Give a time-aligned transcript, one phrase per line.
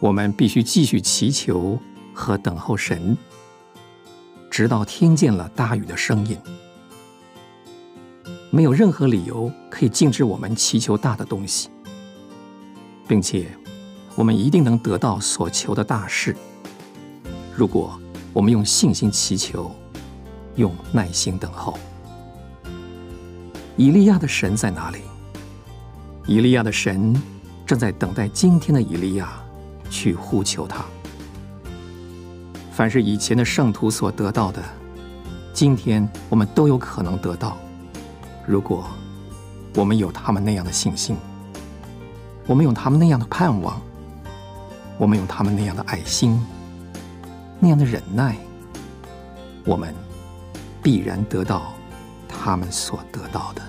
[0.00, 1.78] 我们必须继续祈求
[2.14, 3.16] 和等候神，
[4.50, 6.38] 直到听见了大雨的声音。
[8.50, 11.68] 没有任何理由可以禁止我们祈求大的东西，
[13.06, 13.46] 并且
[14.14, 16.34] 我们一定能得到所求的大事。
[17.54, 18.00] 如果
[18.32, 19.70] 我们用信心祈求，
[20.56, 21.78] 用耐心等候。
[23.76, 24.98] 以利亚的神在哪里？
[26.26, 27.14] 以利亚的神
[27.66, 29.42] 正在等待今天的以利亚
[29.90, 30.82] 去呼求他。
[32.72, 34.62] 凡是以前的圣徒所得到的，
[35.52, 37.58] 今天我们都有可能得到。
[38.46, 38.88] 如果
[39.74, 41.16] 我们有他们那样的信心，
[42.46, 43.78] 我们有他们那样的盼望，
[44.96, 46.40] 我们有他们那样的爱心，
[47.58, 48.36] 那样的忍耐，
[49.64, 49.94] 我们
[50.82, 51.74] 必然得到
[52.26, 53.62] 他们所得到的。